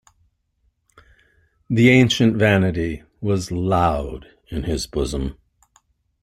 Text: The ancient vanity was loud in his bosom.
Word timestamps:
The 1.69 1.89
ancient 1.91 2.35
vanity 2.35 3.03
was 3.21 3.51
loud 3.51 4.31
in 4.47 4.63
his 4.63 4.87
bosom. 4.87 5.37